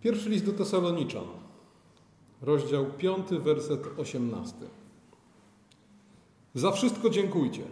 [0.00, 1.24] Pierwszy list do Tesaloniczan,
[2.42, 4.54] rozdział 5, werset 18.
[6.54, 7.62] Za wszystko dziękujcie.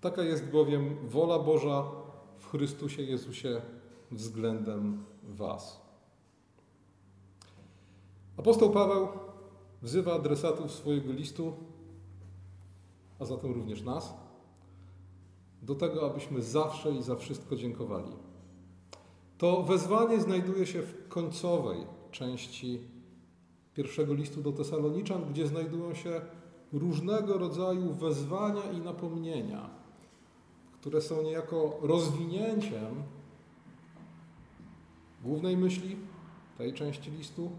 [0.00, 1.84] Taka jest bowiem wola Boża
[2.38, 3.62] w Chrystusie Jezusie
[4.10, 5.80] względem Was.
[8.36, 9.08] Apostoł Paweł
[9.82, 11.52] wzywa adresatów swojego listu,
[13.18, 14.14] a zatem również nas,
[15.62, 18.25] do tego, abyśmy zawsze i za wszystko dziękowali.
[19.38, 21.78] To wezwanie znajduje się w końcowej
[22.10, 22.80] części
[23.74, 26.20] pierwszego listu do Tesaloniczan, gdzie znajdują się
[26.72, 29.70] różnego rodzaju wezwania i napomnienia,
[30.80, 33.02] które są niejako rozwinięciem
[35.22, 35.96] głównej myśli
[36.58, 37.50] tej części listu,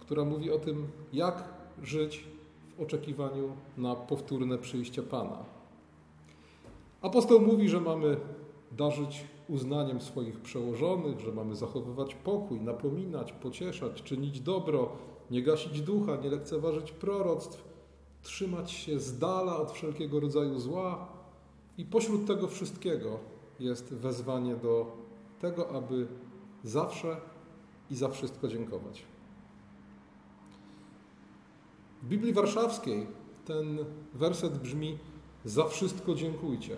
[0.00, 1.44] która mówi o tym, jak
[1.82, 2.24] żyć
[2.76, 5.44] w oczekiwaniu na powtórne przyjście Pana.
[7.02, 8.16] Apostoł mówi, że mamy
[8.72, 14.92] darzyć uznaniem swoich przełożonych, że mamy zachowywać pokój, napominać, pocieszać, czynić dobro,
[15.30, 17.64] nie gasić ducha, nie lekceważyć proroctw,
[18.22, 21.08] trzymać się z dala od wszelkiego rodzaju zła.
[21.78, 23.18] I pośród tego wszystkiego
[23.60, 24.96] jest wezwanie do
[25.40, 26.06] tego, aby
[26.64, 27.20] zawsze
[27.90, 29.04] i za wszystko dziękować.
[32.02, 33.06] W Biblii Warszawskiej
[33.44, 33.78] ten
[34.14, 34.98] werset brzmi:
[35.44, 36.76] Za wszystko dziękujcie.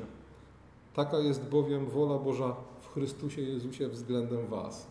[1.00, 4.86] Taka jest bowiem wola Boża w Chrystusie Jezusie względem Was.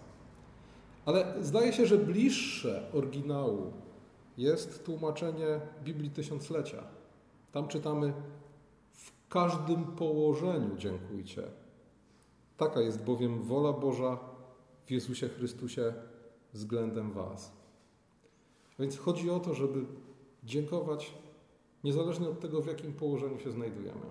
[1.05, 3.73] Ale zdaje się, że bliższe oryginału
[4.38, 6.83] jest tłumaczenie Biblii Tysiąclecia.
[7.51, 8.13] Tam czytamy:
[8.93, 11.43] W każdym położeniu dziękujcie.
[12.57, 14.17] Taka jest bowiem wola Boża
[14.85, 15.94] w Jezusie Chrystusie
[16.53, 17.51] względem Was.
[18.79, 19.85] Więc chodzi o to, żeby
[20.44, 21.13] dziękować
[21.83, 24.05] niezależnie od tego, w jakim położeniu się znajdujemy.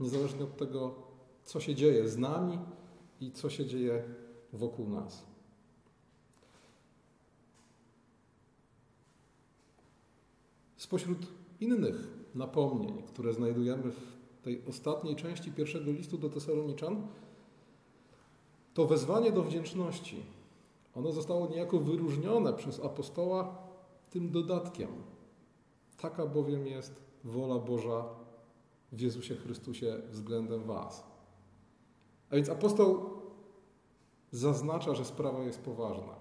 [0.00, 1.05] Niezależnie od tego,
[1.46, 2.58] co się dzieje z nami
[3.20, 4.04] i co się dzieje
[4.52, 5.24] wokół nas.
[10.76, 11.18] Spośród
[11.60, 17.06] innych napomnień, które znajdujemy w tej ostatniej części pierwszego listu do Tesaloniczan,
[18.74, 20.22] to wezwanie do wdzięczności.
[20.94, 23.58] Ono zostało niejako wyróżnione przez apostoła
[24.10, 24.88] tym dodatkiem.
[25.96, 28.04] Taka bowiem jest wola Boża
[28.92, 31.15] w Jezusie Chrystusie względem Was.
[32.30, 33.10] A więc apostoł
[34.30, 36.14] zaznacza, że sprawa jest poważna.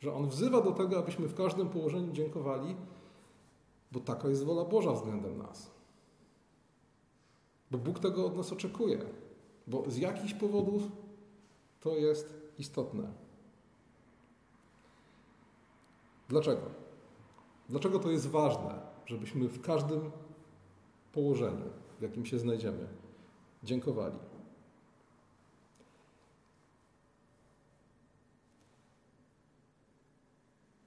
[0.00, 2.76] Że on wzywa do tego, abyśmy w każdym położeniu dziękowali,
[3.92, 5.70] bo taka jest wola Boża względem nas.
[7.70, 8.98] Bo Bóg tego od nas oczekuje.
[9.66, 10.82] Bo z jakichś powodów
[11.80, 13.12] to jest istotne.
[16.28, 16.62] Dlaczego?
[17.68, 20.10] Dlaczego to jest ważne, żebyśmy w każdym
[21.12, 22.88] położeniu, w jakim się znajdziemy,
[23.62, 24.35] dziękowali?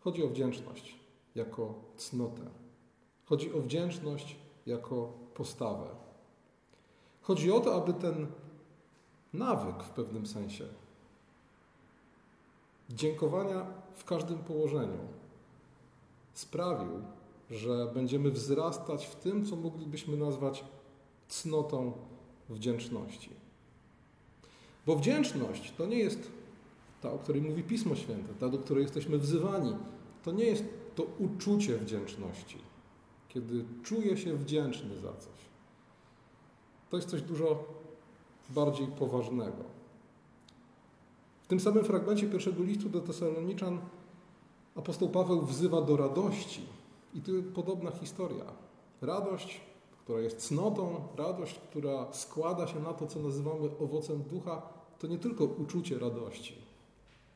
[0.09, 0.95] Chodzi o wdzięczność
[1.35, 2.41] jako cnotę.
[3.25, 5.87] Chodzi o wdzięczność jako postawę.
[7.21, 8.27] Chodzi o to, aby ten
[9.33, 10.65] nawyk w pewnym sensie
[12.89, 13.65] dziękowania
[13.95, 14.99] w każdym położeniu
[16.33, 17.01] sprawił,
[17.51, 20.63] że będziemy wzrastać w tym, co moglibyśmy nazwać
[21.27, 21.91] cnotą
[22.49, 23.29] wdzięczności.
[24.85, 26.39] Bo wdzięczność to nie jest
[27.01, 29.75] ta, o której mówi Pismo Święte, ta, do której jesteśmy wzywani.
[30.23, 30.63] To nie jest
[30.95, 32.57] to uczucie wdzięczności,
[33.29, 35.39] kiedy czuję się wdzięczny za coś.
[36.89, 37.63] To jest coś dużo
[38.49, 39.63] bardziej poważnego.
[41.43, 43.79] W tym samym fragmencie pierwszego listu do Tesaloniczan
[44.75, 46.61] apostoł Paweł wzywa do radości.
[47.13, 48.45] I tu podobna historia.
[49.01, 49.61] Radość,
[50.03, 54.61] która jest cnotą, radość, która składa się na to, co nazywamy owocem ducha,
[54.99, 56.55] to nie tylko uczucie radości,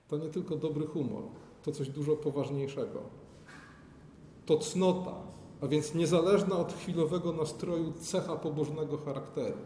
[0.08, 1.24] to nie tylko dobry humor,
[1.64, 3.02] to coś dużo poważniejszego.
[4.46, 5.16] To cnota,
[5.62, 9.58] a więc niezależna od chwilowego nastroju cecha pobożnego charakteru.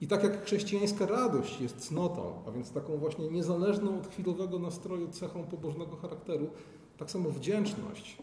[0.00, 5.08] I tak jak chrześcijańska radość jest cnotą, a więc taką właśnie niezależną od chwilowego nastroju
[5.08, 6.46] cechą pobożnego charakteru,
[6.96, 8.18] tak samo wdzięczność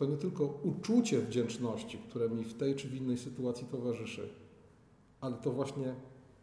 [0.00, 4.28] to nie tylko uczucie wdzięczności, które mi w tej czy w innej sytuacji towarzyszy,
[5.20, 5.94] ale to właśnie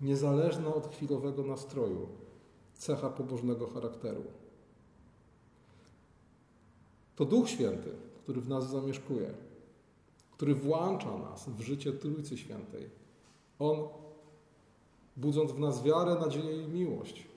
[0.02, 2.08] niezależna od chwilowego nastroju
[2.78, 4.24] cecha pobożnego charakteru.
[7.16, 7.90] To Duch Święty,
[8.24, 9.34] który w nas zamieszkuje,
[10.32, 12.90] który włącza nas w życie Trójcy Świętej.
[13.60, 13.88] On
[15.18, 17.28] budząc w nas wiarę, nadzieję i miłość,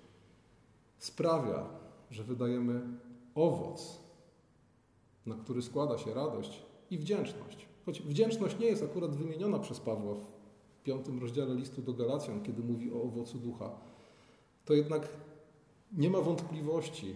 [0.99, 1.67] sprawia,
[2.11, 2.83] że wydajemy
[3.35, 3.99] owoc,
[5.27, 7.67] na który składa się radość i wdzięczność.
[7.87, 10.15] Choć wdzięczność nie jest akurat wymieniona przez Pawła
[10.81, 13.71] w piątym rozdziale listu do Galacjan, kiedy mówi o owocu ducha,
[14.65, 15.09] to jednak
[15.93, 17.15] Nie ma wątpliwości,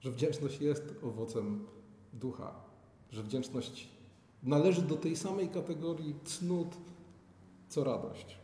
[0.00, 1.66] że wdzięczność jest owocem
[2.12, 2.54] ducha,
[3.10, 3.88] że wdzięczność
[4.42, 6.76] należy do tej samej kategorii cnót,
[7.68, 8.38] co radość.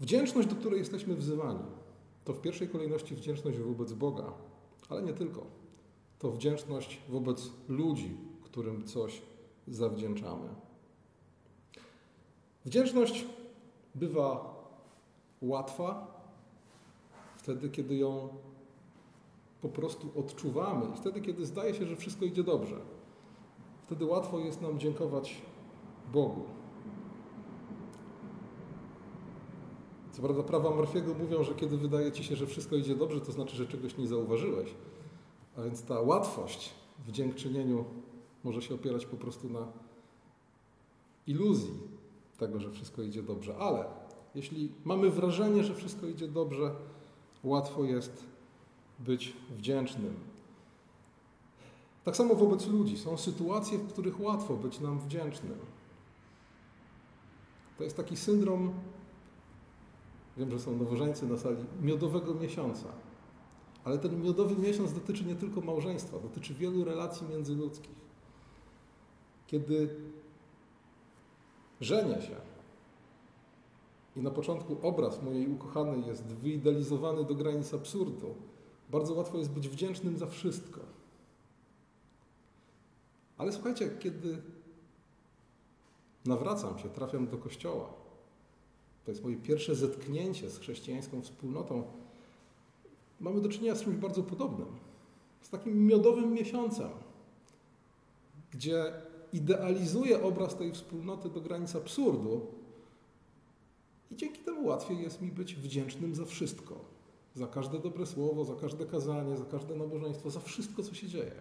[0.00, 1.64] Wdzięczność, do której jesteśmy wzywani,
[2.24, 4.32] to w pierwszej kolejności wdzięczność wobec Boga,
[4.88, 5.46] ale nie tylko.
[6.18, 9.22] To wdzięczność wobec ludzi, którym coś
[9.68, 10.48] zawdzięczamy.
[12.64, 13.26] Wdzięczność
[13.94, 14.57] bywa
[15.42, 16.06] łatwa
[17.36, 18.28] wtedy, kiedy ją
[19.60, 22.76] po prostu odczuwamy i wtedy, kiedy zdaje się, że wszystko idzie dobrze.
[23.82, 25.42] Wtedy łatwo jest nam dziękować
[26.12, 26.44] Bogu.
[30.12, 33.32] Co prawda prawa Morfiego mówią, że kiedy wydaje ci się, że wszystko idzie dobrze, to
[33.32, 34.74] znaczy, że czegoś nie zauważyłeś.
[35.56, 36.74] A więc ta łatwość
[37.06, 37.84] w dziękczynieniu
[38.44, 39.66] może się opierać po prostu na
[41.26, 41.74] iluzji
[42.38, 43.56] tego, że wszystko idzie dobrze.
[43.56, 43.84] Ale
[44.34, 46.74] jeśli mamy wrażenie, że wszystko idzie dobrze,
[47.44, 48.24] łatwo jest
[48.98, 50.14] być wdzięcznym.
[52.04, 52.98] Tak samo wobec ludzi.
[52.98, 55.58] Są sytuacje, w których łatwo być nam wdzięcznym.
[57.78, 58.72] To jest taki syndrom,
[60.36, 62.86] wiem, że są nowożeńcy na sali, miodowego miesiąca.
[63.84, 67.98] Ale ten miodowy miesiąc dotyczy nie tylko małżeństwa, dotyczy wielu relacji międzyludzkich.
[69.46, 69.96] Kiedy
[71.80, 72.36] żenię się
[74.18, 78.34] i na początku obraz mojej ukochanej jest wyidealizowany do granic absurdu,
[78.90, 80.80] bardzo łatwo jest być wdzięcznym za wszystko.
[83.38, 84.42] Ale słuchajcie, kiedy
[86.24, 87.90] nawracam się, trafiam do kościoła,
[89.04, 91.82] to jest moje pierwsze zetknięcie z chrześcijańską wspólnotą,
[93.20, 94.68] mamy do czynienia z czymś bardzo podobnym.
[95.40, 96.88] Z takim miodowym miesiącem,
[98.50, 98.92] gdzie
[99.32, 102.57] idealizuję obraz tej wspólnoty do granic absurdu
[104.10, 106.84] i dzięki temu łatwiej jest mi być wdzięcznym za wszystko.
[107.34, 111.34] Za każde dobre słowo, za każde kazanie, za każde nabożeństwo, za wszystko, co się dzieje.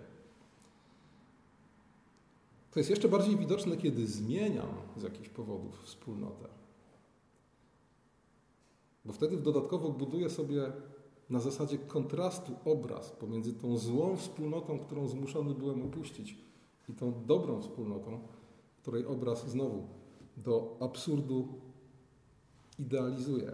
[2.71, 6.47] To jest jeszcze bardziej widoczne, kiedy zmieniam z jakichś powodów wspólnotę.
[9.05, 10.71] Bo wtedy dodatkowo buduję sobie
[11.29, 16.37] na zasadzie kontrastu obraz pomiędzy tą złą wspólnotą, którą zmuszony byłem opuścić,
[16.89, 18.19] i tą dobrą wspólnotą,
[18.81, 19.87] której obraz znowu
[20.37, 21.47] do absurdu
[22.79, 23.51] idealizuje.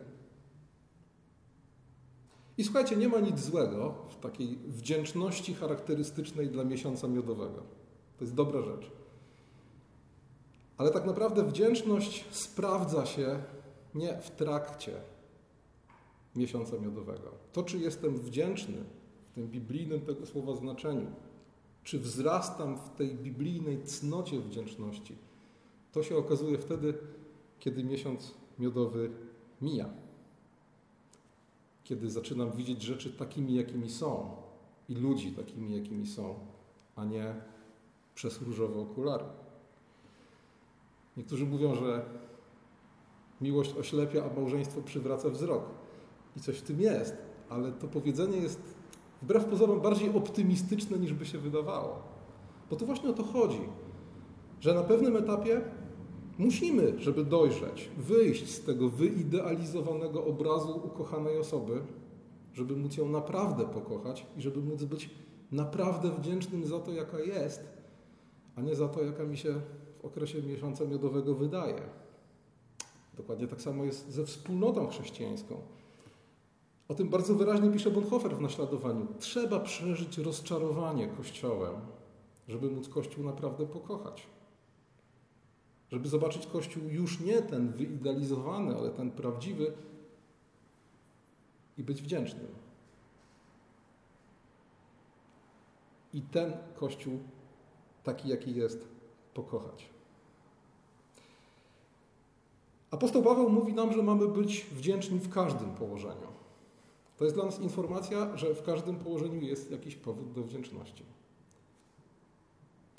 [2.57, 7.63] I słuchajcie, nie ma nic złego w takiej wdzięczności charakterystycznej dla miesiąca miodowego.
[8.17, 8.91] To jest dobra rzecz.
[10.77, 13.43] Ale tak naprawdę wdzięczność sprawdza się
[13.95, 14.91] nie w trakcie
[16.35, 17.31] miesiąca miodowego.
[17.53, 18.83] To, czy jestem wdzięczny
[19.31, 21.07] w tym biblijnym tego słowa znaczeniu,
[21.83, 25.15] czy wzrastam w tej biblijnej cnocie wdzięczności,
[25.91, 26.93] to się okazuje wtedy,
[27.59, 29.11] kiedy miesiąc miodowy
[29.61, 29.89] mija.
[31.83, 34.35] Kiedy zaczynam widzieć rzeczy takimi, jakimi są
[34.89, 36.35] i ludzi takimi, jakimi są,
[36.95, 37.35] a nie
[38.15, 39.25] przez różowe okulary.
[41.17, 42.05] Niektórzy mówią, że
[43.41, 45.63] miłość oślepia, a małżeństwo przywraca wzrok.
[46.37, 47.17] I coś w tym jest,
[47.49, 48.61] ale to powiedzenie jest
[49.21, 52.01] wbrew pozorom bardziej optymistyczne niż by się wydawało.
[52.69, 53.69] Bo to właśnie o to chodzi,
[54.59, 55.61] że na pewnym etapie
[56.37, 61.81] musimy, żeby dojrzeć, wyjść z tego wyidealizowanego obrazu ukochanej osoby,
[62.53, 65.09] żeby móc ją naprawdę pokochać i żeby móc być
[65.51, 67.61] naprawdę wdzięcznym za to, jaka jest,
[68.55, 69.61] a nie za to, jaka mi się
[70.01, 71.81] w okresie miesiąca miodowego wydaje.
[73.17, 75.57] Dokładnie tak samo jest ze wspólnotą chrześcijańską.
[76.87, 79.07] O tym bardzo wyraźnie pisze Bonhoeffer w naśladowaniu.
[79.19, 81.75] Trzeba przeżyć rozczarowanie Kościołem,
[82.47, 84.27] żeby móc Kościół naprawdę pokochać.
[85.93, 89.73] Żeby zobaczyć Kościół już nie ten wyidealizowany, ale ten prawdziwy
[91.77, 92.47] i być wdzięcznym.
[96.13, 97.19] I ten Kościół,
[98.03, 98.87] taki jaki jest,
[99.33, 99.89] pokochać.
[102.91, 106.27] Apostoł Paweł mówi nam, że mamy być wdzięczni w każdym położeniu.
[107.17, 111.03] To jest dla nas informacja, że w każdym położeniu jest jakiś powód do wdzięczności.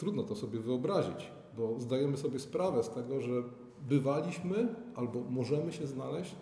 [0.05, 3.43] Trudno to sobie wyobrazić, bo zdajemy sobie sprawę z tego, że
[3.89, 6.35] bywaliśmy albo możemy się znaleźć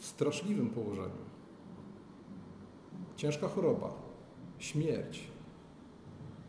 [0.00, 1.24] w straszliwym położeniu.
[3.16, 3.92] Ciężka choroba,
[4.58, 5.20] śmierć,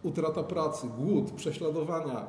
[0.04, 2.28] utrata pracy, głód, prześladowania.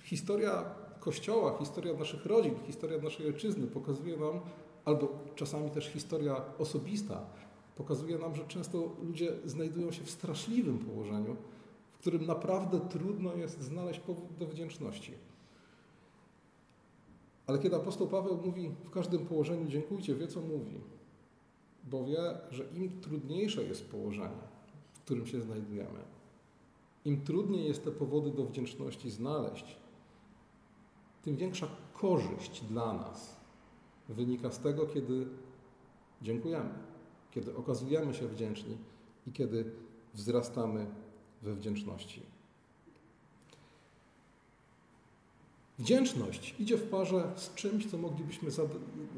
[0.00, 0.64] Historia
[1.00, 4.40] Kościoła, historia naszych rodzin, historia naszej ojczyzny pokazuje nam,
[4.84, 7.26] albo czasami też historia osobista
[7.76, 11.36] pokazuje nam, że często ludzie znajdują się w straszliwym położeniu,
[12.02, 15.12] którym naprawdę trudno jest znaleźć powód do wdzięczności.
[17.46, 20.80] Ale kiedy apostoł Paweł mówi w każdym położeniu dziękujcie, wie co mówi.
[21.84, 24.42] Bo wie, że im trudniejsze jest położenie,
[24.92, 25.98] w którym się znajdujemy,
[27.04, 29.76] im trudniej jest te powody do wdzięczności znaleźć,
[31.22, 33.36] tym większa korzyść dla nas
[34.08, 35.26] wynika z tego, kiedy
[36.22, 36.74] dziękujemy,
[37.30, 38.76] kiedy okazujemy się wdzięczni
[39.26, 39.72] i kiedy
[40.14, 40.86] wzrastamy
[41.42, 42.22] we wdzięczności.
[45.78, 48.50] Wdzięczność idzie w parze z czymś, co moglibyśmy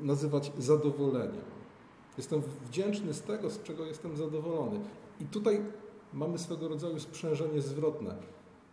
[0.02, 1.45] nazywać zadowoleniem.
[2.16, 4.81] Jestem wdzięczny z tego, z czego jestem zadowolony.
[5.21, 5.61] I tutaj
[6.12, 8.16] mamy swego rodzaju sprzężenie zwrotne.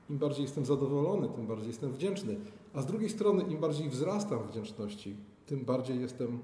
[0.10, 2.36] Im bardziej jestem zadowolony, tym bardziej jestem wdzięczny.
[2.74, 5.16] A z drugiej strony, im bardziej wzrastam wdzięczności,
[5.46, 6.40] tym bardziej jestem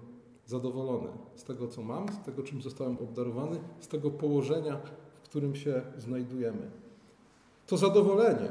[0.45, 4.81] zadowolony z tego, co mam, z tego, czym zostałem obdarowany, z tego położenia,
[5.23, 6.71] w którym się znajdujemy.
[7.67, 8.49] To zadowolenie,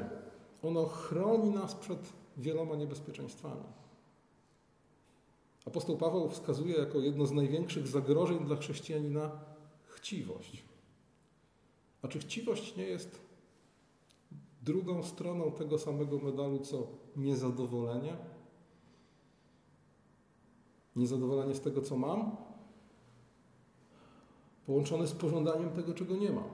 [0.63, 3.65] ono chroni nas przed wieloma niebezpieczeństwami.
[5.67, 9.31] Apostoł Paweł wskazuje jako jedno z największych zagrożeń dla chrześcijanina
[9.87, 10.65] chciwość.
[12.03, 13.21] A czy chciwość nie jest
[14.63, 18.17] drugą stroną tego samego medalu, co niezadowolenie?
[20.97, 22.37] Niezadowolenie z tego, co mam,
[24.67, 26.49] połączone z pożądaniem tego, czego nie mam.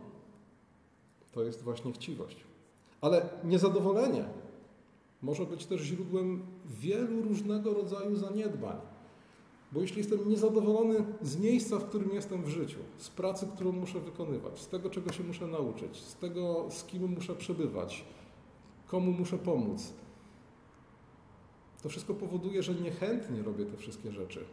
[1.33, 2.52] To jest właśnie chciwość.
[3.03, 4.25] Ale niezadowolenie
[5.23, 8.77] może być też źródłem wielu różnego rodzaju zaniedbań.
[9.73, 14.01] Bo jeśli jestem niezadowolony z miejsca, w którym jestem w życiu, z pracy, którą muszę
[14.01, 18.05] wykonywać, z tego, czego się muszę nauczyć, z tego, z kim muszę przebywać,
[18.87, 19.93] komu muszę pomóc,
[21.83, 24.45] to wszystko powoduje, że niechętnie robię te wszystkie rzeczy.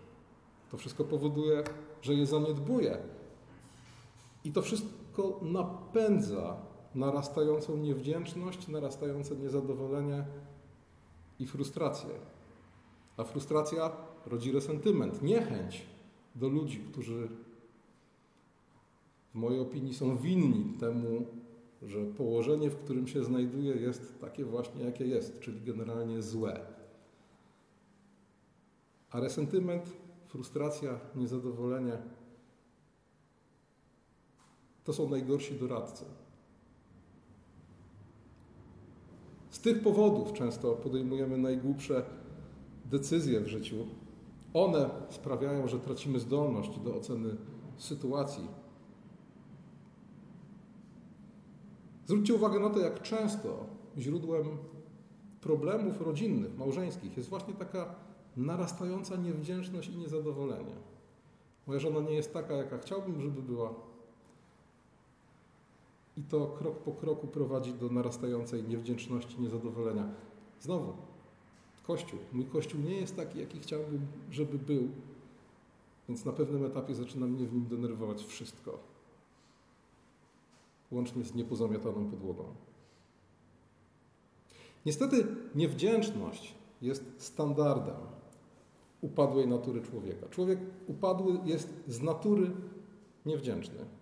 [0.71, 1.63] To wszystko powoduje,
[2.01, 2.97] że je zaniedbuję.
[4.43, 6.57] I to wszystko napędza
[6.95, 10.25] narastającą niewdzięczność, narastające niezadowolenie
[11.39, 12.09] i frustrację.
[13.17, 13.91] A frustracja
[14.25, 15.85] rodzi resentyment, niechęć
[16.35, 17.29] do ludzi, którzy
[19.31, 21.25] w mojej opinii są winni temu,
[21.81, 26.59] że położenie, w którym się znajduję, jest takie właśnie, jakie jest, czyli generalnie złe.
[29.11, 29.93] A resentyment,
[30.27, 31.97] frustracja, niezadowolenie
[34.83, 36.05] to są najgorsi doradcy.
[39.49, 42.03] Z tych powodów często podejmujemy najgłupsze
[42.85, 43.75] decyzje w życiu.
[44.53, 47.35] One sprawiają, że tracimy zdolność do oceny
[47.77, 48.47] sytuacji.
[52.05, 53.65] Zwróćcie uwagę na to, jak często
[53.97, 54.45] źródłem
[55.41, 57.95] problemów rodzinnych, małżeńskich jest właśnie taka
[58.37, 60.75] narastająca niewdzięczność i niezadowolenie.
[61.67, 63.73] Moja żona nie jest taka, jaka chciałbym, żeby była.
[66.19, 70.11] I to krok po kroku prowadzi do narastającej niewdzięczności, niezadowolenia.
[70.59, 70.93] Znowu,
[71.83, 72.19] Kościół.
[72.33, 74.89] Mój Kościół nie jest taki, jaki chciałbym, żeby był,
[76.09, 78.79] więc na pewnym etapie zaczyna mnie w nim denerwować wszystko.
[80.91, 82.43] Łącznie z niepozamiataną podłogą.
[84.85, 87.95] Niestety niewdzięczność jest standardem
[89.01, 90.29] upadłej natury człowieka.
[90.29, 92.51] Człowiek upadły jest z natury
[93.25, 93.98] niewdzięczny.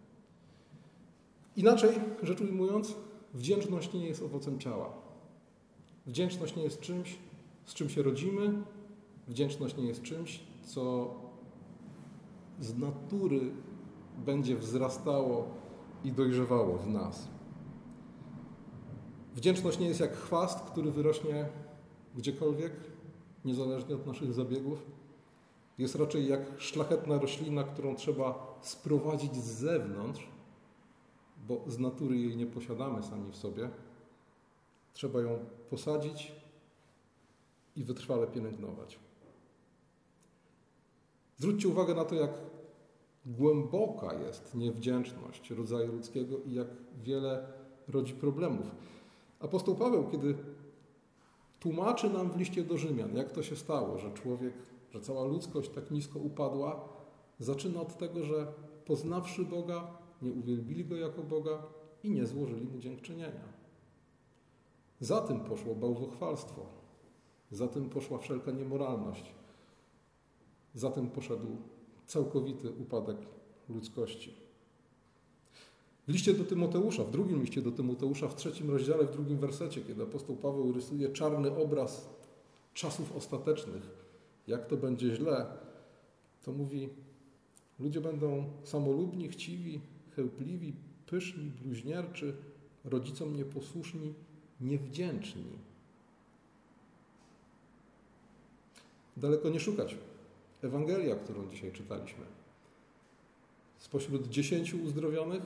[1.57, 1.91] Inaczej
[2.23, 2.95] rzecz ujmując,
[3.33, 4.93] wdzięczność nie jest owocem ciała.
[6.05, 7.17] Wdzięczność nie jest czymś,
[7.65, 8.53] z czym się rodzimy.
[9.27, 11.13] Wdzięczność nie jest czymś, co
[12.59, 13.39] z natury
[14.25, 15.47] będzie wzrastało
[16.03, 17.27] i dojrzewało w nas.
[19.35, 21.45] Wdzięczność nie jest jak chwast, który wyrośnie
[22.15, 22.73] gdziekolwiek,
[23.45, 24.85] niezależnie od naszych zabiegów.
[25.77, 30.37] Jest raczej jak szlachetna roślina, którą trzeba sprowadzić z zewnątrz,
[31.48, 33.70] bo z natury jej nie posiadamy sami w sobie.
[34.94, 35.39] Trzeba ją
[35.70, 36.32] posadzić
[37.75, 39.00] i wytrwale pielęgnować.
[41.38, 42.32] Zwróćcie uwagę na to, jak
[43.25, 46.68] głęboka jest niewdzięczność rodzaju ludzkiego i jak
[47.04, 47.48] wiele
[47.88, 48.66] rodzi problemów.
[49.39, 50.36] Apostoł Paweł, kiedy
[51.60, 54.54] tłumaczy nam w liście do Rzymian, jak to się stało, że człowiek,
[54.92, 56.89] że cała ludzkość tak nisko upadła,
[57.39, 58.48] zaczyna od tego, że
[58.86, 59.88] poznawszy Boga,
[60.21, 61.63] nie uwielbili Go jako Boga
[62.03, 63.57] i nie złożyli Mu dziękczynienia.
[65.00, 66.65] Za tym poszło bałwochwalstwo,
[67.51, 69.31] za tym poszła wszelka niemoralność,
[70.75, 71.57] za tym poszedł
[72.05, 73.17] całkowity upadek
[73.69, 74.33] ludzkości.
[76.07, 79.81] W liście do Tymoteusza, w drugim liście do Tymoteusza, w trzecim rozdziale, w drugim wersecie,
[79.81, 82.09] kiedy apostoł Paweł rysuje czarny obraz
[82.74, 83.89] czasów ostatecznych,
[84.47, 85.45] jak to będzie źle,
[86.43, 86.89] to mówi:
[87.79, 89.81] Ludzie będą samolubni, chciwi,
[90.17, 90.74] chełpliwi,
[91.05, 92.36] pyszni, bluźnierczy,
[92.86, 94.13] rodzicom nieposłuszni,
[94.62, 95.67] niewdzięczni.
[99.17, 99.97] daleko nie szukać.
[100.62, 102.25] Ewangelia, którą dzisiaj czytaliśmy.
[103.77, 105.43] Spośród dziesięciu uzdrowionych,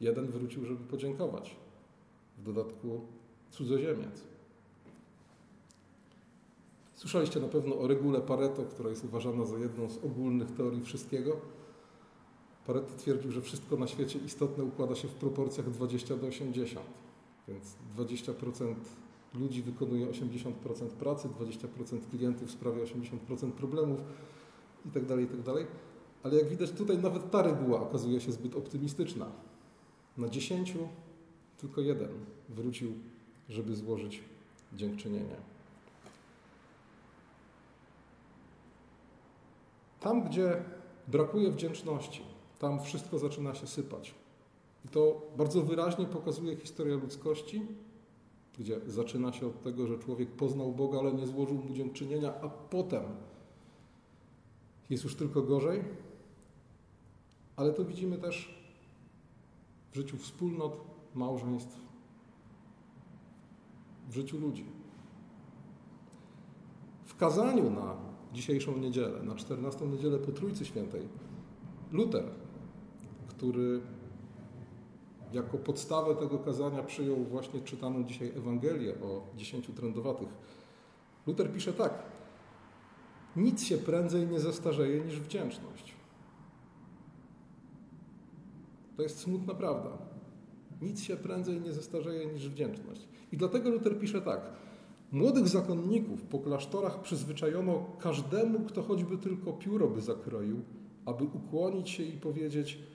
[0.00, 1.56] jeden wrócił, żeby podziękować.
[2.38, 3.00] W dodatku
[3.50, 4.24] cudzoziemiec.
[6.94, 11.40] Słyszeliście na pewno o regule Pareto, która jest uważana za jedną z ogólnych teorii wszystkiego.
[12.66, 16.86] Pareto twierdził, że wszystko na świecie istotne układa się w proporcjach 20 do 80.
[17.48, 18.74] Więc 20%
[19.34, 20.52] ludzi wykonuje 80%
[20.98, 24.00] pracy, 20% klientów sprawia 80% problemów
[24.84, 25.42] itd., tak itd.
[25.44, 25.66] Tak
[26.22, 29.26] Ale jak widać tutaj nawet ta reguła okazuje się zbyt optymistyczna.
[30.16, 30.74] Na 10
[31.58, 32.08] tylko jeden
[32.48, 32.92] wrócił,
[33.48, 34.22] żeby złożyć
[34.72, 35.36] dziękczynienie.
[40.00, 40.64] Tam, gdzie
[41.08, 42.33] brakuje wdzięczności,
[42.64, 44.14] tam wszystko zaczyna się sypać.
[44.84, 47.62] I to bardzo wyraźnie pokazuje historia ludzkości,
[48.58, 52.48] gdzie zaczyna się od tego, że człowiek poznał Boga, ale nie złożył mu dziękczynienia, a
[52.48, 53.02] potem
[54.90, 55.84] jest już tylko gorzej.
[57.56, 58.54] Ale to widzimy też
[59.92, 60.76] w życiu wspólnot,
[61.14, 61.80] małżeństw,
[64.08, 64.66] w życiu ludzi.
[67.04, 67.96] W kazaniu na
[68.32, 71.08] dzisiejszą niedzielę, na 14 niedzielę po Trójcy Świętej,
[71.92, 72.43] Luter,
[73.36, 73.80] który
[75.32, 80.28] jako podstawę tego kazania przyjął właśnie czytaną dzisiaj Ewangelię o dziesięciu trędowatych.
[81.26, 82.02] Luter pisze tak.
[83.36, 85.94] Nic się prędzej nie zestarzeje niż wdzięczność.
[88.96, 89.90] To jest smutna prawda.
[90.82, 93.08] Nic się prędzej nie zestarzeje niż wdzięczność.
[93.32, 94.40] I dlatego Luter pisze tak.
[95.12, 100.62] Młodych zakonników po klasztorach przyzwyczajono każdemu, kto choćby tylko pióro by zakroił,
[101.06, 102.78] aby ukłonić się i powiedzieć–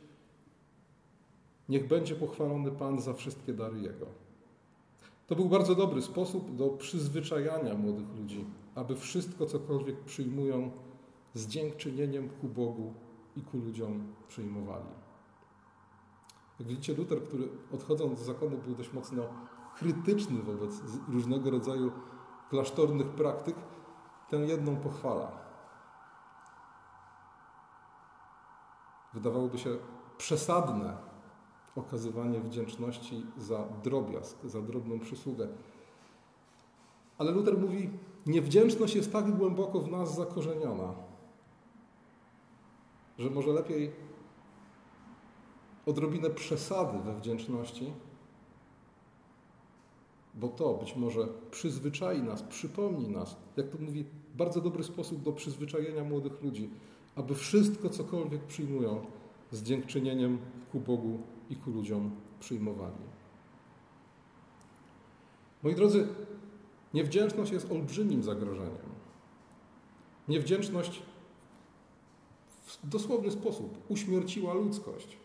[1.69, 4.05] Niech będzie pochwalony Pan za wszystkie dary Jego.
[5.27, 10.71] To był bardzo dobry sposób do przyzwyczajania młodych ludzi, aby wszystko, cokolwiek przyjmują,
[11.33, 12.93] z dziękczynieniem ku Bogu
[13.35, 14.89] i ku ludziom przyjmowali.
[16.59, 19.23] Jak widzicie, Luther, który odchodząc z zakonu był dość mocno
[19.75, 21.91] krytyczny wobec różnego rodzaju
[22.49, 23.55] klasztornych praktyk,
[24.29, 25.31] tę jedną pochwala.
[29.13, 29.77] Wydawałoby się
[30.17, 31.08] przesadne
[31.79, 35.47] okazywanie wdzięczności za drobiazg, za drobną przysługę.
[37.17, 37.89] Ale Luther mówi,
[38.25, 40.93] niewdzięczność jest tak głęboko w nas zakorzeniona,
[43.19, 43.91] że może lepiej
[45.85, 47.93] odrobinę przesady we wdzięczności,
[50.33, 55.31] bo to być może przyzwyczai nas, przypomni nas, jak to mówi, bardzo dobry sposób do
[55.31, 56.69] przyzwyczajenia młodych ludzi,
[57.15, 59.05] aby wszystko, cokolwiek przyjmują,
[59.51, 60.37] z dziękczynieniem
[60.71, 63.09] ku Bogu i ku ludziom przyjmowali.
[65.63, 66.07] Moi drodzy,
[66.93, 68.89] niewdzięczność jest olbrzymim zagrożeniem.
[70.27, 71.01] Niewdzięczność
[72.65, 75.17] w dosłowny sposób uśmierciła ludzkość,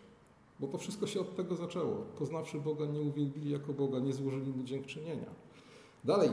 [0.61, 1.97] bo to wszystko się od tego zaczęło.
[2.19, 5.31] Poznawszy Boga, nie uwielbili jako Boga, nie złożyli Mu dziękczynienia.
[6.05, 6.31] Dalej,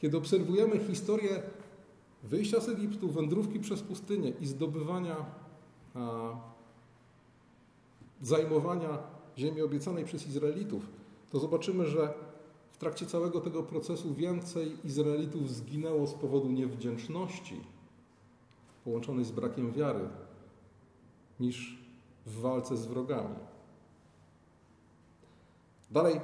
[0.00, 1.42] kiedy obserwujemy historię
[2.22, 5.16] wyjścia z Egiptu, wędrówki przez pustynię i zdobywania,
[5.94, 6.36] a,
[8.22, 10.86] zajmowania ziemi obiecanej przez Izraelitów,
[11.32, 12.14] to zobaczymy, że
[12.72, 17.60] w trakcie całego tego procesu więcej Izraelitów zginęło z powodu niewdzięczności
[18.84, 20.08] połączonej z brakiem wiary,
[21.40, 21.78] niż
[22.26, 23.36] w walce z wrogami.
[25.90, 26.20] Dalej,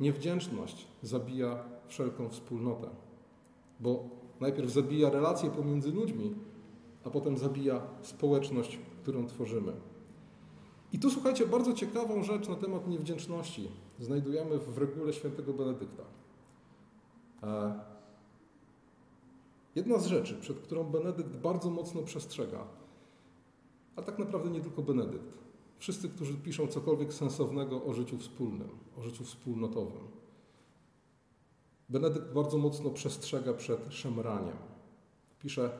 [0.00, 2.88] niewdzięczność zabija wszelką wspólnotę,
[3.80, 4.04] bo
[4.40, 6.34] najpierw zabija relacje pomiędzy ludźmi,
[7.04, 9.72] a potem zabija społeczność, którą tworzymy.
[10.96, 13.68] I tu słuchajcie, bardzo ciekawą rzecz na temat niewdzięczności
[14.00, 16.02] znajdujemy w regule świętego Benedykta.
[17.42, 17.80] E,
[19.74, 22.66] jedna z rzeczy, przed którą Benedykt bardzo mocno przestrzega,
[23.96, 25.38] a tak naprawdę nie tylko Benedykt,
[25.78, 30.08] wszyscy, którzy piszą cokolwiek sensownego o życiu wspólnym, o życiu wspólnotowym.
[31.88, 34.56] Benedykt bardzo mocno przestrzega przed szemraniem.
[35.38, 35.70] Pisze,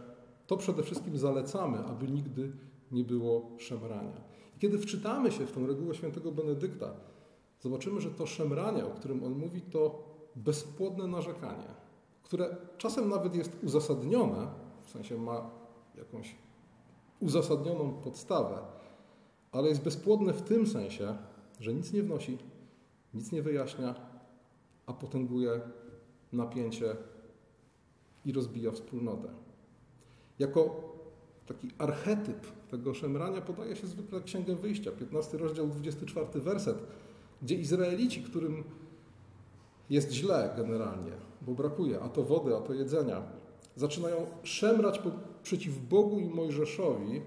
[0.47, 2.53] to przede wszystkim zalecamy, aby nigdy
[2.93, 4.36] nie było szemrania.
[4.59, 6.95] Kiedy wczytamy się w tą regułę świętego Benedykta,
[7.61, 10.03] zobaczymy, że to szemranie, o którym on mówi, to
[10.37, 11.69] bezpłodne narzekanie,
[12.23, 14.47] które czasem nawet jest uzasadnione,
[14.83, 15.51] w sensie ma
[15.95, 16.37] jakąś
[17.21, 18.59] uzasadnioną podstawę,
[19.53, 21.17] ale jest bezpłodne w tym sensie,
[21.61, 22.39] że nic nie wnosi,
[23.15, 23.95] nic nie wyjaśnia,
[24.87, 25.61] a potęguje
[26.33, 26.97] napięcie
[28.25, 29.29] i rozbija wspólnotę.
[30.39, 30.93] Jako
[31.47, 36.79] taki archetyp tego szemrania podaje się zwykle Księgę Wyjścia, 15 rozdział, 24 werset,
[37.43, 38.65] gdzie Izraelici, którym
[39.91, 43.23] jest źle generalnie, bo brakuje a to wody, a to jedzenia,
[43.77, 45.01] zaczynają szemrać
[45.43, 47.23] przeciw Bogu i Mojżeszowi,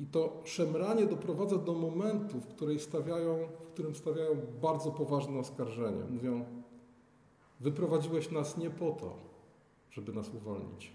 [0.00, 6.04] i to szemranie doprowadza do momentu, w, której stawiają, w którym stawiają bardzo poważne oskarżenie.
[6.10, 6.44] Mówią:
[7.60, 9.16] Wyprowadziłeś nas nie po to,
[9.90, 10.92] żeby nas uwolnić,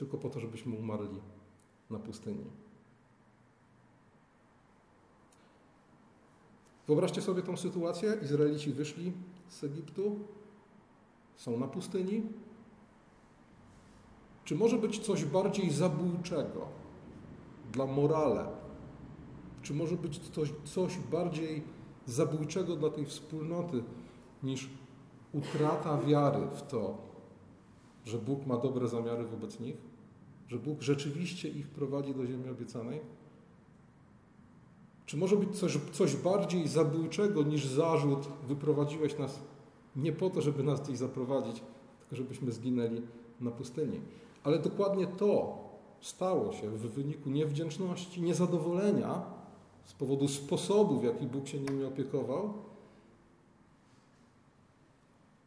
[0.00, 1.20] tylko po to, żebyśmy umarli
[1.90, 2.44] na pustyni.
[6.86, 8.18] Wyobraźcie sobie tą sytuację.
[8.22, 9.12] Izraelici wyszli
[9.48, 10.18] z Egiptu,
[11.36, 12.22] są na pustyni.
[14.44, 16.68] Czy może być coś bardziej zabójczego
[17.72, 18.46] dla morale?
[19.62, 21.62] Czy może być coś, coś bardziej
[22.06, 23.84] zabójczego dla tej wspólnoty
[24.42, 24.70] niż
[25.32, 26.98] utrata wiary w to,
[28.04, 29.89] że Bóg ma dobre zamiary wobec nich?
[30.50, 33.00] Że Bóg rzeczywiście ich prowadzi do ziemi obiecanej?
[35.06, 39.40] Czy może być coś, coś bardziej zabójczego niż zarzut, wyprowadziłeś nas
[39.96, 41.62] nie po to, żeby nas gdzieś zaprowadzić,
[42.00, 43.02] tylko żebyśmy zginęli
[43.40, 44.00] na pustyni.
[44.44, 45.58] Ale dokładnie to
[46.00, 49.22] stało się w wyniku niewdzięczności, niezadowolenia
[49.84, 52.52] z powodu sposobu, w jaki Bóg się nimi opiekował,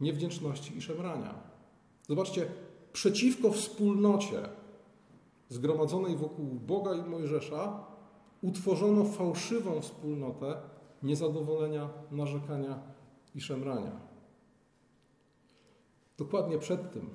[0.01, 1.33] niewdzięczności i szemrania.
[2.07, 2.45] Zobaczcie,
[2.93, 4.62] przeciwko wspólnocie
[5.53, 7.85] zgromadzonej wokół Boga i Mojżesza
[8.41, 10.57] utworzono fałszywą wspólnotę
[11.03, 12.79] niezadowolenia, narzekania
[13.35, 13.91] i szemrania.
[16.17, 17.09] Dokładnie przed tym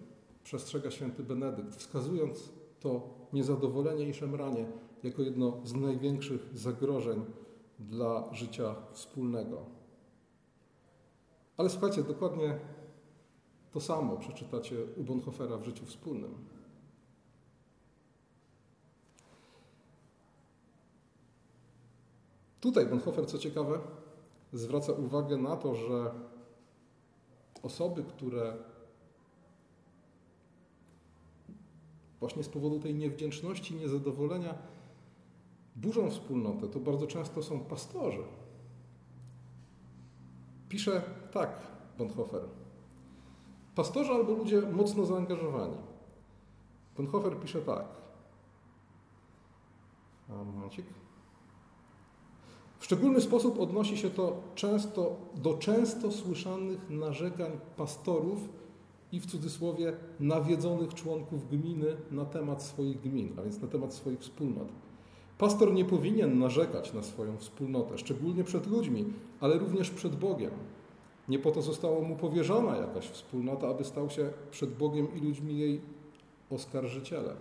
[0.45, 4.67] przestrzega święty Benedykt, wskazując to niezadowolenie i szemranie
[5.03, 7.25] jako jedno z największych zagrożeń
[7.79, 9.65] dla życia wspólnego.
[11.57, 12.59] Ale słuchajcie, dokładnie
[13.73, 16.35] to samo przeczytacie u Bonhoeffera w życiu wspólnym.
[22.61, 23.79] Tutaj Bonhoeffer, co ciekawe,
[24.53, 26.11] zwraca uwagę na to, że
[27.63, 28.57] osoby, które
[32.21, 34.55] właśnie z powodu tej niewdzięczności, niezadowolenia
[35.77, 38.25] burzą wspólnotę, to bardzo często są pastorzy.
[40.69, 41.61] Pisze tak
[41.99, 42.43] Bonhoeffer.
[43.75, 45.77] Pastorzy albo ludzie mocno zaangażowani.
[46.97, 47.85] Bonhoeffer pisze tak.
[50.29, 50.87] A, momencik.
[52.89, 58.39] Szczególny sposób odnosi się to często do często słyszanych narzekań pastorów
[59.13, 64.19] i w cudzysłowie nawiedzonych członków gminy na temat swoich gmin, a więc na temat swoich
[64.19, 64.69] wspólnot.
[65.39, 69.05] Pastor nie powinien narzekać na swoją wspólnotę, szczególnie przed ludźmi,
[69.41, 70.51] ale również przed Bogiem.
[71.29, 75.59] Nie po to została mu powierzona jakaś wspólnota, aby stał się przed Bogiem i ludźmi
[75.59, 75.81] jej
[76.51, 77.37] oskarżycielem.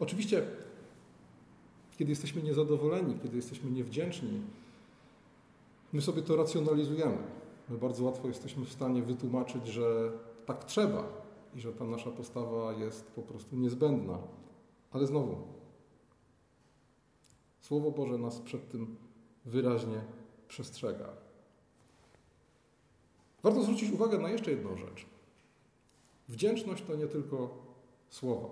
[0.00, 0.46] Oczywiście,
[1.98, 4.42] kiedy jesteśmy niezadowoleni, kiedy jesteśmy niewdzięczni,
[5.92, 7.18] my sobie to racjonalizujemy.
[7.68, 10.12] My bardzo łatwo jesteśmy w stanie wytłumaczyć, że
[10.46, 11.04] tak trzeba
[11.54, 14.18] i że ta nasza postawa jest po prostu niezbędna.
[14.92, 15.36] Ale znowu,
[17.66, 18.96] Słowo Boże nas przed tym
[19.44, 20.00] wyraźnie
[20.48, 21.08] przestrzega.
[23.42, 25.06] Warto zwrócić uwagę na jeszcze jedną rzecz.
[26.28, 27.50] Wdzięczność to nie tylko
[28.08, 28.48] słowa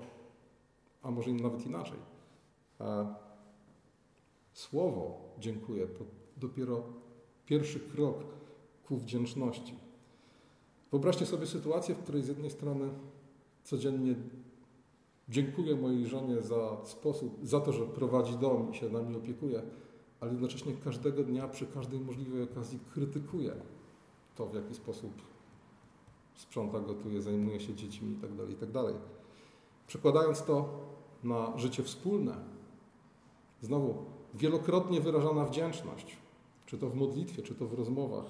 [1.05, 1.99] a może nawet inaczej.
[4.53, 6.05] Słowo dziękuję to
[6.37, 6.83] dopiero
[7.47, 8.25] pierwszy krok
[8.85, 9.75] ku wdzięczności.
[10.91, 12.89] Wyobraźcie sobie sytuację, w której z jednej strony
[13.65, 14.15] codziennie
[15.29, 19.63] dziękuję mojej żonie za sposób, za to, że prowadzi dom i się nami opiekuje,
[20.21, 23.53] ale jednocześnie każdego dnia przy każdej możliwej okazji krytykuję
[24.37, 25.13] to, w jaki sposób
[26.35, 28.37] sprząta, gotuje, zajmuje się dziećmi itd.
[28.37, 28.95] Tak itd.
[29.87, 30.69] Przekładając to
[31.25, 32.37] na życie wspólne,
[33.63, 36.17] znowu wielokrotnie wyrażana wdzięczność,
[36.67, 38.25] czy to w modlitwie, czy to w rozmowach,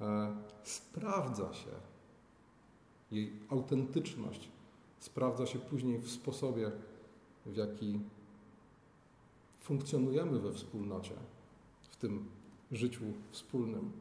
[0.00, 1.70] e, sprawdza się
[3.10, 4.48] jej autentyczność,
[4.98, 6.72] sprawdza się później w sposobie,
[7.46, 8.00] w jaki
[9.58, 11.14] funkcjonujemy we wspólnocie,
[11.82, 12.28] w tym
[12.72, 13.92] życiu wspólnym.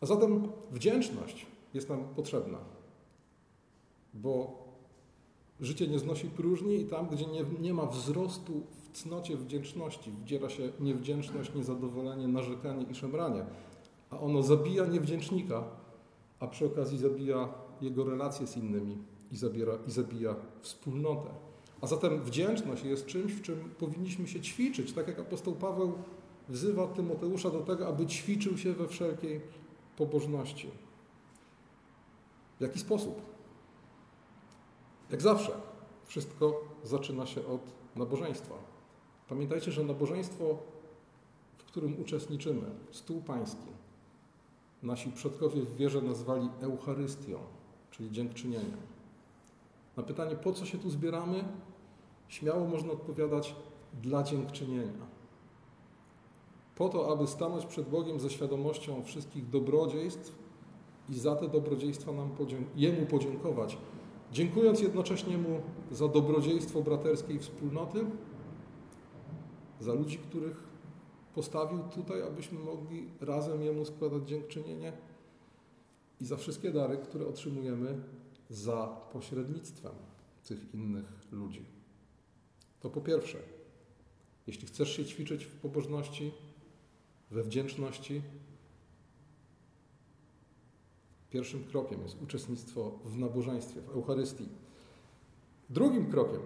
[0.00, 2.58] A zatem wdzięczność jest nam potrzebna,
[4.14, 4.64] bo
[5.60, 10.48] życie nie znosi próżni i tam, gdzie nie, nie ma wzrostu w cnocie wdzięczności, wdziera
[10.48, 13.44] się niewdzięczność, niezadowolenie, narzekanie i szemranie,
[14.10, 15.64] a ono zabija niewdzięcznika,
[16.40, 17.48] a przy okazji zabija
[17.80, 18.98] jego relacje z innymi
[19.32, 21.30] i, zabiera, i zabija wspólnotę.
[21.80, 25.92] A zatem wdzięczność jest czymś, w czym powinniśmy się ćwiczyć, tak jak apostoł Paweł
[26.48, 29.40] wzywa Tymoteusza do tego, aby ćwiczył się we wszelkiej
[29.98, 30.70] pobożności.
[32.58, 33.20] W jaki sposób?
[35.10, 35.52] Jak zawsze,
[36.04, 37.60] wszystko zaczyna się od
[37.96, 38.54] nabożeństwa.
[39.28, 40.58] Pamiętajcie, że nabożeństwo
[41.68, 43.68] którym uczestniczymy, stół pański,
[44.82, 47.38] nasi przodkowie w wierze nazwali Eucharystią,
[47.90, 48.80] czyli dziękczynieniem.
[49.96, 51.44] Na pytanie, po co się tu zbieramy,
[52.28, 53.54] śmiało można odpowiadać
[54.02, 55.17] dla dziękczynienia.
[56.78, 60.38] Po to, aby stanąć przed Bogiem ze świadomością wszystkich dobrodziejstw
[61.08, 62.30] i za te dobrodziejstwa nam
[62.76, 63.78] Jemu podziękować,
[64.32, 65.60] dziękując jednocześnie Mu
[65.90, 68.04] za dobrodziejstwo braterskiej wspólnoty,
[69.80, 70.62] za ludzi, których
[71.34, 74.92] postawił tutaj, abyśmy mogli razem Jemu składać dziękczynienie
[76.20, 78.00] i za wszystkie dary, które otrzymujemy
[78.50, 79.92] za pośrednictwem
[80.48, 81.64] tych innych ludzi.
[82.80, 83.38] To po pierwsze,
[84.46, 86.32] jeśli chcesz się ćwiczyć w pobożności,
[87.30, 88.22] we wdzięczności,
[91.30, 94.48] pierwszym krokiem jest uczestnictwo w nabożeństwie, w Eucharystii.
[95.70, 96.40] Drugim krokiem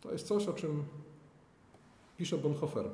[0.00, 0.84] to jest coś, o czym
[2.16, 2.90] pisze Bonhoeffer.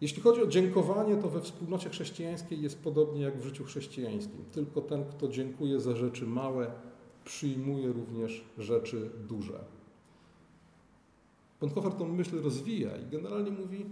[0.00, 4.44] Jeśli chodzi o dziękowanie, to we wspólnocie chrześcijańskiej jest podobnie jak w życiu chrześcijańskim.
[4.52, 6.70] Tylko ten, kto dziękuje za rzeczy małe,
[7.24, 9.64] przyjmuje również rzeczy duże.
[11.60, 13.86] Bonhoeffer tą myśl rozwija i generalnie mówi,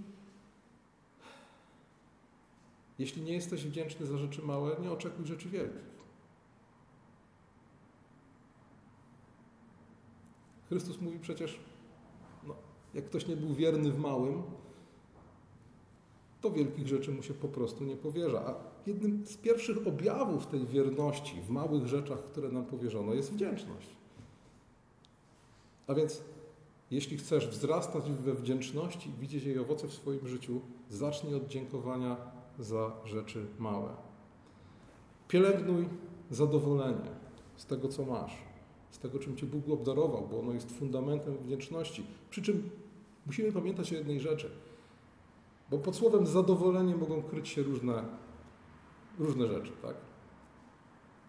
[2.99, 5.95] jeśli nie jesteś wdzięczny za rzeczy małe, nie oczekuj rzeczy wielkich.
[10.69, 11.61] Chrystus mówi przecież,
[12.47, 12.55] no,
[12.95, 14.43] jak ktoś nie był wierny w małym,
[16.41, 18.43] to wielkich rzeczy mu się po prostu nie powierza.
[18.47, 18.55] A
[18.87, 23.89] jednym z pierwszych objawów tej wierności w małych rzeczach, które nam powierzono, jest wdzięczność.
[25.87, 26.23] A więc,
[26.91, 32.17] jeśli chcesz wzrastać we wdzięczności i widzieć jej owoce w swoim życiu, zacznij od dziękowania
[32.59, 33.89] za rzeczy małe.
[35.29, 35.89] Pielęgnuj
[36.31, 37.11] zadowolenie
[37.57, 38.37] z tego, co masz,
[38.91, 42.07] z tego, czym Cię Bóg obdarował, bo ono jest fundamentem wdzięczności.
[42.31, 42.71] Przy czym
[43.27, 44.51] musimy pamiętać o jednej rzeczy–
[45.71, 48.05] bo pod słowem zadowolenie mogą kryć się różne,
[49.19, 49.95] różne rzeczy, tak?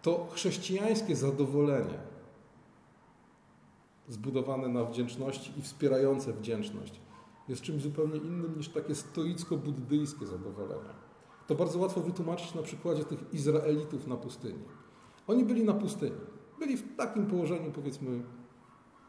[0.02, 1.98] To chrześcijańskie zadowolenie
[4.08, 7.00] zbudowane na wdzięczności i wspierające wdzięczność
[7.48, 11.05] jest czymś zupełnie innym niż takie stoicko-buddyjskie zadowolenie.
[11.46, 14.58] To bardzo łatwo wytłumaczyć na przykładzie tych Izraelitów na pustyni.
[15.26, 16.16] Oni byli na pustyni.
[16.58, 18.22] Byli w takim położeniu, powiedzmy,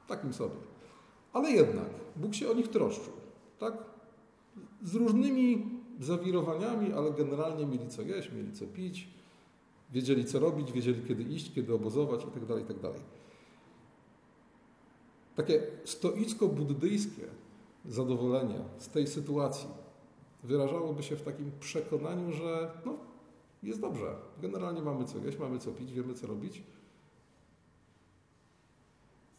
[0.08, 0.56] takim sobie.
[1.34, 3.13] Ale jednak Bóg się o nich troszczył.
[3.60, 3.73] Tak?
[4.84, 5.65] z różnymi
[6.00, 9.08] zawirowaniami, ale generalnie mieli co jeść, mieli co pić,
[9.91, 12.47] wiedzieli co robić, wiedzieli kiedy iść, kiedy obozować itd.
[12.47, 12.82] Tak itd.
[12.82, 13.02] Tak
[15.36, 17.28] Takie stoicko-buddyjskie
[17.86, 19.69] zadowolenie z tej sytuacji
[20.43, 22.97] wyrażałoby się w takim przekonaniu, że no,
[23.63, 24.15] jest dobrze.
[24.41, 26.63] Generalnie mamy co jeść, mamy co pić, wiemy co robić.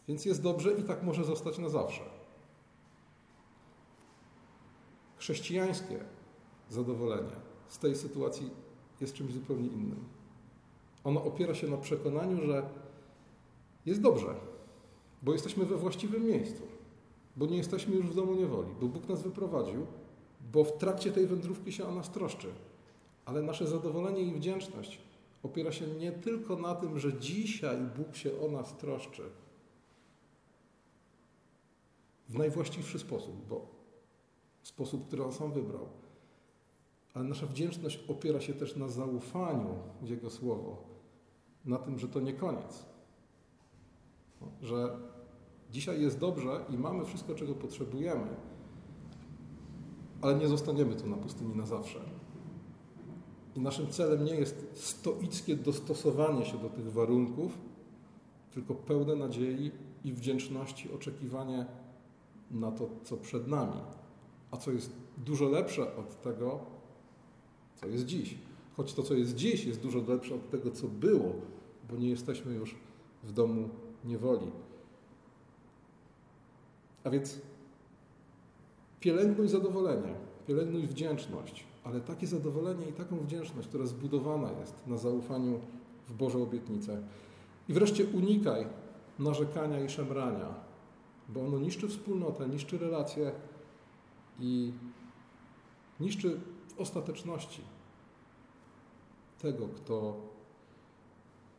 [0.07, 2.19] Więc jest dobrze i tak może zostać na zawsze.
[5.19, 5.99] chrześcijańskie
[6.69, 7.35] zadowolenie
[7.67, 8.49] z tej sytuacji
[9.01, 10.03] jest czymś zupełnie innym.
[11.03, 12.69] Ono opiera się na przekonaniu, że
[13.85, 14.35] jest dobrze,
[15.23, 16.61] bo jesteśmy we właściwym miejscu,
[17.35, 19.85] bo nie jesteśmy już w domu niewoli, bo Bóg nas wyprowadził,
[20.51, 22.47] bo w trakcie tej wędrówki się o nas troszczy.
[23.25, 24.99] Ale nasze zadowolenie i wdzięczność
[25.43, 29.21] opiera się nie tylko na tym, że dzisiaj Bóg się o nas troszczy
[32.29, 33.67] w najwłaściwszy sposób, bo
[34.63, 35.87] sposób, który On sam wybrał.
[37.13, 40.83] Ale nasza wdzięczność opiera się też na zaufaniu w Jego Słowo,
[41.65, 42.85] na tym, że to nie koniec.
[44.61, 44.99] Że
[45.71, 48.27] dzisiaj jest dobrze i mamy wszystko, czego potrzebujemy,
[50.21, 51.99] ale nie zostaniemy tu na pustyni na zawsze.
[53.55, 57.57] I naszym celem nie jest stoickie dostosowanie się do tych warunków,
[58.51, 59.71] tylko pełne nadziei
[60.03, 61.65] i wdzięczności oczekiwanie
[62.51, 63.81] na to, co przed nami
[64.51, 66.59] a co jest dużo lepsze od tego,
[67.75, 68.37] co jest dziś.
[68.77, 71.33] Choć to, co jest dziś, jest dużo lepsze od tego, co było,
[71.89, 72.75] bo nie jesteśmy już
[73.23, 73.69] w domu
[74.05, 74.51] niewoli.
[77.03, 77.39] A więc
[78.99, 80.15] pielęgnuj zadowolenie,
[80.47, 85.59] pielęgnuj wdzięczność, ale takie zadowolenie i taką wdzięczność, która zbudowana jest na zaufaniu
[86.07, 87.01] w Boże obietnice.
[87.69, 88.67] I wreszcie unikaj
[89.19, 90.53] narzekania i szemrania,
[91.29, 93.31] bo ono niszczy wspólnotę, niszczy relacje
[94.39, 94.71] i
[95.99, 97.61] niszczy w ostateczności
[99.39, 100.15] tego, kto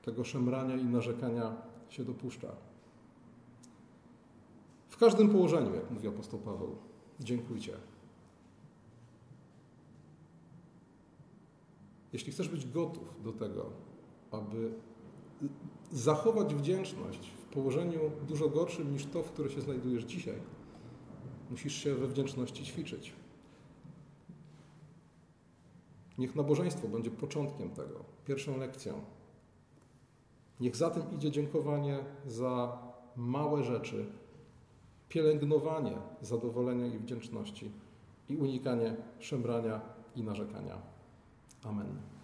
[0.02, 1.56] tego szemrania i narzekania
[1.88, 2.48] się dopuszcza.
[4.88, 6.76] W każdym położeniu, jak mówi apostoł Paweł,
[7.20, 7.72] dziękujcie.
[12.12, 13.70] Jeśli chcesz być gotów do tego,
[14.30, 14.72] aby
[15.92, 20.40] zachować wdzięczność w położeniu dużo gorszym niż to, w które się znajdujesz dzisiaj,
[21.50, 23.12] Musisz się we wdzięczności ćwiczyć.
[26.18, 29.00] Niech nabożeństwo będzie początkiem tego, pierwszą lekcją.
[30.60, 32.78] Niech za tym idzie dziękowanie za
[33.16, 34.06] małe rzeczy,
[35.10, 37.70] pielęgnowanie zadowolenia i wdzięczności
[38.28, 39.80] i unikanie szemrania
[40.16, 40.76] i narzekania.
[41.64, 42.19] Amen.